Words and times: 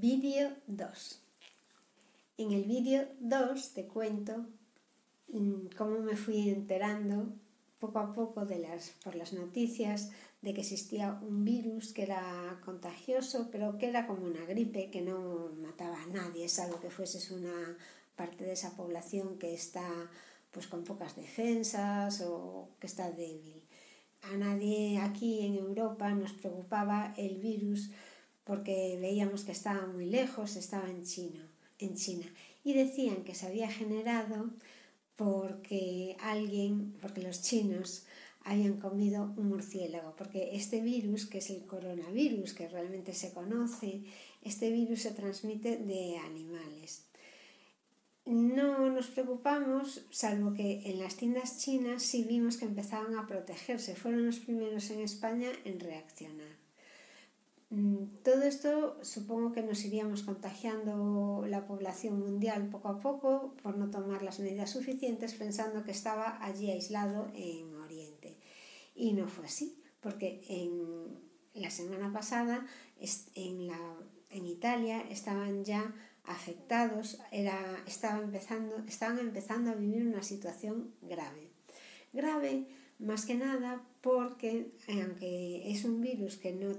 Vídeo 0.00 0.50
2. 0.66 1.20
En 2.38 2.50
el 2.50 2.64
vídeo 2.64 3.06
2 3.20 3.74
te 3.74 3.86
cuento 3.86 4.44
mm, 5.28 5.66
cómo 5.76 6.00
me 6.00 6.16
fui 6.16 6.48
enterando 6.48 7.32
poco 7.78 8.00
a 8.00 8.12
poco 8.12 8.44
de 8.44 8.58
las, 8.58 8.90
por 9.04 9.14
las 9.14 9.32
noticias 9.32 10.10
de 10.42 10.52
que 10.52 10.62
existía 10.62 11.20
un 11.22 11.44
virus 11.44 11.92
que 11.92 12.02
era 12.02 12.60
contagioso, 12.64 13.50
pero 13.52 13.78
que 13.78 13.88
era 13.88 14.08
como 14.08 14.26
una 14.26 14.44
gripe, 14.46 14.90
que 14.90 15.00
no 15.00 15.50
mataba 15.62 16.02
a 16.02 16.06
nadie, 16.06 16.48
salvo 16.48 16.80
que 16.80 16.90
fueses 16.90 17.30
una 17.30 17.76
parte 18.16 18.44
de 18.44 18.52
esa 18.52 18.76
población 18.76 19.38
que 19.38 19.54
está 19.54 19.88
pues 20.50 20.66
con 20.66 20.82
pocas 20.82 21.14
defensas 21.14 22.20
o 22.22 22.68
que 22.80 22.88
está 22.88 23.12
débil. 23.12 23.62
A 24.22 24.36
nadie 24.36 24.98
aquí 24.98 25.46
en 25.46 25.54
Europa 25.54 26.10
nos 26.14 26.32
preocupaba 26.32 27.14
el 27.16 27.36
virus 27.36 27.90
porque 28.44 28.98
veíamos 29.00 29.44
que 29.44 29.52
estaba 29.52 29.86
muy 29.86 30.06
lejos, 30.06 30.56
estaba 30.56 30.88
en 30.88 31.04
China, 31.04 31.48
en 31.78 31.94
China. 31.94 32.26
Y 32.62 32.74
decían 32.74 33.24
que 33.24 33.34
se 33.34 33.46
había 33.46 33.70
generado 33.70 34.50
porque 35.16 36.16
alguien, 36.20 36.94
porque 37.00 37.22
los 37.22 37.42
chinos 37.42 38.04
habían 38.44 38.74
comido 38.74 39.32
un 39.36 39.48
murciélago, 39.48 40.14
porque 40.16 40.54
este 40.54 40.82
virus, 40.82 41.26
que 41.26 41.38
es 41.38 41.50
el 41.50 41.62
coronavirus, 41.66 42.52
que 42.52 42.68
realmente 42.68 43.14
se 43.14 43.32
conoce, 43.32 44.02
este 44.42 44.70
virus 44.70 45.02
se 45.02 45.12
transmite 45.12 45.78
de 45.78 46.18
animales. 46.18 47.06
No 48.26 48.90
nos 48.90 49.06
preocupamos, 49.08 50.06
salvo 50.10 50.54
que 50.54 50.82
en 50.90 50.98
las 50.98 51.16
tiendas 51.16 51.58
chinas 51.58 52.02
sí 52.02 52.24
vimos 52.24 52.56
que 52.56 52.64
empezaban 52.66 53.16
a 53.16 53.26
protegerse, 53.26 53.94
fueron 53.94 54.26
los 54.26 54.40
primeros 54.40 54.90
en 54.90 55.00
España 55.00 55.50
en 55.64 55.80
reaccionar. 55.80 56.63
Mm, 57.70 58.22
todo 58.22 58.42
esto 58.42 58.98
supongo 59.02 59.52
que 59.52 59.62
nos 59.62 59.84
iríamos 59.84 60.22
contagiando 60.22 61.44
la 61.48 61.66
población 61.66 62.20
mundial 62.20 62.68
poco 62.68 62.88
a 62.88 62.98
poco 62.98 63.54
por 63.62 63.76
no 63.76 63.90
tomar 63.90 64.22
las 64.22 64.38
medidas 64.38 64.70
suficientes 64.70 65.34
pensando 65.34 65.84
que 65.84 65.90
estaba 65.90 66.42
allí 66.44 66.70
aislado 66.70 67.30
en 67.34 67.74
Oriente. 67.76 68.36
Y 68.94 69.12
no 69.12 69.26
fue 69.28 69.46
así, 69.46 69.82
porque 70.00 70.42
en 70.48 71.18
la 71.54 71.70
semana 71.70 72.12
pasada 72.12 72.66
en, 73.34 73.66
la, 73.66 73.96
en 74.30 74.46
Italia 74.46 75.00
estaban 75.10 75.64
ya 75.64 75.94
afectados, 76.24 77.18
era, 77.32 77.82
estaba 77.86 78.22
empezando, 78.22 78.76
estaban 78.86 79.18
empezando 79.18 79.70
a 79.70 79.74
vivir 79.74 80.06
una 80.06 80.22
situación 80.22 80.94
grave. 81.02 81.50
Grave 82.12 82.66
más 82.98 83.26
que 83.26 83.34
nada 83.34 83.82
porque, 84.00 84.70
aunque 84.88 85.70
es 85.70 85.84
un 85.84 86.00
virus 86.00 86.36
que 86.36 86.52
no 86.52 86.72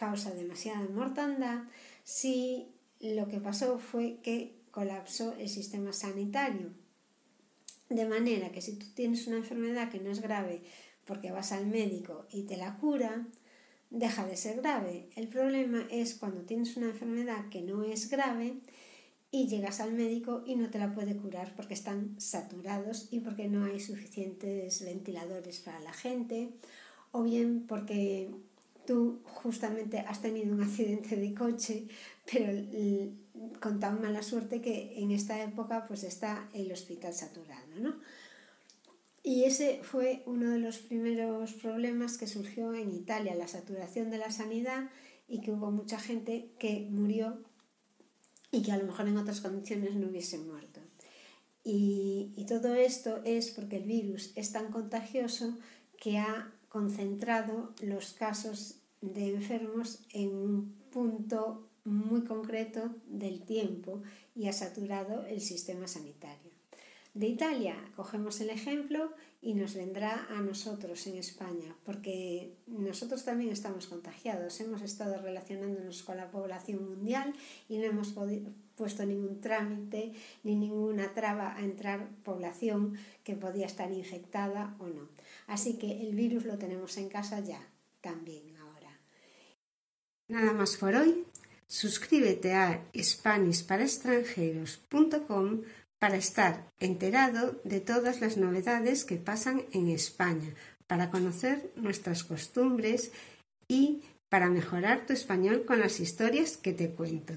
causa 0.00 0.30
demasiada 0.30 0.88
mortandad 0.88 1.64
si 2.04 2.72
lo 3.00 3.28
que 3.28 3.38
pasó 3.38 3.78
fue 3.78 4.16
que 4.22 4.56
colapsó 4.70 5.34
el 5.38 5.50
sistema 5.50 5.92
sanitario. 5.92 6.70
De 7.90 8.06
manera 8.06 8.50
que 8.50 8.62
si 8.62 8.76
tú 8.76 8.86
tienes 8.94 9.26
una 9.26 9.36
enfermedad 9.36 9.90
que 9.90 10.00
no 10.00 10.10
es 10.10 10.22
grave 10.22 10.62
porque 11.04 11.32
vas 11.32 11.52
al 11.52 11.66
médico 11.66 12.26
y 12.30 12.44
te 12.44 12.56
la 12.56 12.78
cura, 12.78 13.26
deja 13.90 14.24
de 14.26 14.36
ser 14.36 14.62
grave. 14.62 15.10
El 15.16 15.28
problema 15.28 15.86
es 15.90 16.14
cuando 16.14 16.42
tienes 16.42 16.78
una 16.78 16.86
enfermedad 16.86 17.50
que 17.50 17.60
no 17.60 17.84
es 17.84 18.08
grave 18.08 18.54
y 19.30 19.48
llegas 19.48 19.80
al 19.80 19.92
médico 19.92 20.42
y 20.46 20.56
no 20.56 20.70
te 20.70 20.78
la 20.78 20.94
puede 20.94 21.14
curar 21.14 21.54
porque 21.54 21.74
están 21.74 22.18
saturados 22.18 23.08
y 23.10 23.20
porque 23.20 23.48
no 23.48 23.64
hay 23.64 23.80
suficientes 23.80 24.82
ventiladores 24.82 25.60
para 25.60 25.80
la 25.80 25.92
gente 25.92 26.48
o 27.12 27.22
bien 27.22 27.66
porque 27.66 28.30
tú 28.86 29.19
justamente 29.42 29.98
has 30.00 30.20
tenido 30.20 30.52
un 30.54 30.62
accidente 30.62 31.16
de 31.16 31.34
coche, 31.34 31.86
pero 32.30 32.52
con 33.60 33.80
tan 33.80 34.00
mala 34.00 34.22
suerte 34.22 34.60
que 34.60 35.00
en 35.00 35.10
esta 35.10 35.42
época 35.42 35.84
pues 35.86 36.04
está 36.04 36.48
el 36.52 36.70
hospital 36.72 37.14
saturado, 37.14 37.74
¿no? 37.78 37.94
Y 39.22 39.44
ese 39.44 39.80
fue 39.82 40.22
uno 40.26 40.50
de 40.50 40.58
los 40.58 40.78
primeros 40.78 41.52
problemas 41.52 42.16
que 42.16 42.26
surgió 42.26 42.72
en 42.72 42.90
Italia, 42.90 43.34
la 43.34 43.48
saturación 43.48 44.10
de 44.10 44.18
la 44.18 44.30
sanidad 44.30 44.88
y 45.28 45.42
que 45.42 45.52
hubo 45.52 45.70
mucha 45.70 45.98
gente 45.98 46.52
que 46.58 46.88
murió 46.90 47.42
y 48.50 48.62
que 48.62 48.72
a 48.72 48.78
lo 48.78 48.86
mejor 48.86 49.08
en 49.08 49.18
otras 49.18 49.40
condiciones 49.40 49.94
no 49.94 50.08
hubiese 50.08 50.38
muerto. 50.38 50.80
Y 51.62 52.46
todo 52.48 52.74
esto 52.74 53.20
es 53.24 53.50
porque 53.50 53.76
el 53.76 53.84
virus 53.84 54.32
es 54.34 54.52
tan 54.52 54.72
contagioso 54.72 55.58
que 55.98 56.18
ha 56.18 56.50
concentrado 56.70 57.74
los 57.82 58.14
casos 58.14 58.79
de 59.00 59.34
enfermos 59.34 60.00
en 60.12 60.34
un 60.34 60.74
punto 60.90 61.68
muy 61.84 62.24
concreto 62.24 62.94
del 63.06 63.42
tiempo 63.42 64.02
y 64.34 64.48
ha 64.48 64.52
saturado 64.52 65.24
el 65.26 65.40
sistema 65.40 65.88
sanitario. 65.88 66.50
De 67.14 67.26
Italia 67.26 67.74
cogemos 67.96 68.40
el 68.40 68.50
ejemplo 68.50 69.12
y 69.42 69.54
nos 69.54 69.74
vendrá 69.74 70.26
a 70.30 70.40
nosotros 70.42 71.06
en 71.08 71.16
España, 71.16 71.74
porque 71.84 72.54
nosotros 72.68 73.24
también 73.24 73.50
estamos 73.50 73.88
contagiados, 73.88 74.60
hemos 74.60 74.82
estado 74.82 75.20
relacionándonos 75.20 76.04
con 76.04 76.18
la 76.18 76.30
población 76.30 76.88
mundial 76.88 77.34
y 77.68 77.78
no 77.78 77.84
hemos 77.84 78.14
puesto 78.76 79.04
ningún 79.06 79.40
trámite 79.40 80.12
ni 80.44 80.54
ninguna 80.54 81.12
traba 81.12 81.56
a 81.56 81.64
entrar 81.64 82.08
población 82.22 82.96
que 83.24 83.34
podía 83.34 83.66
estar 83.66 83.90
infectada 83.90 84.76
o 84.78 84.86
no. 84.86 85.08
Así 85.48 85.78
que 85.78 86.02
el 86.02 86.14
virus 86.14 86.44
lo 86.44 86.58
tenemos 86.58 86.96
en 86.96 87.08
casa 87.08 87.40
ya 87.40 87.66
también 88.02 88.50
Nada 90.30 90.52
más 90.52 90.76
por 90.76 90.94
hoy. 90.94 91.24
Suscríbete 91.66 92.54
a 92.54 92.84
SpanishParaExtranjeros.com 92.96 95.62
para 95.98 96.16
estar 96.16 96.70
enterado 96.78 97.60
de 97.64 97.80
todas 97.80 98.20
las 98.20 98.36
novedades 98.36 99.04
que 99.04 99.16
pasan 99.16 99.64
en 99.72 99.88
España, 99.88 100.54
para 100.86 101.10
conocer 101.10 101.72
nuestras 101.74 102.22
costumbres 102.22 103.10
y 103.66 104.02
para 104.28 104.48
mejorar 104.48 105.04
tu 105.04 105.12
español 105.12 105.64
con 105.64 105.80
las 105.80 105.98
historias 105.98 106.56
que 106.56 106.74
te 106.74 106.90
cuento. 106.90 107.34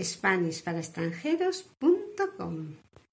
SpanishParaExtranjeros.com 0.00 2.85